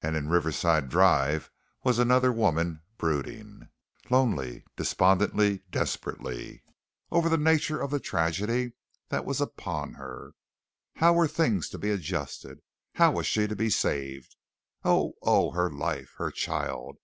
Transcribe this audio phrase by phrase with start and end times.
[0.00, 1.50] And in Riverside Drive
[1.84, 3.68] was another woman brooding,
[4.08, 6.62] lonely, despondently, desperately,
[7.10, 8.72] over the nature of the tragedy
[9.10, 10.32] that was upon her.
[10.96, 12.62] How were things to be adjusted?
[12.94, 14.36] How was she to be saved?
[14.84, 15.16] Oh!
[15.20, 15.50] oh!
[15.50, 16.96] her life, her child!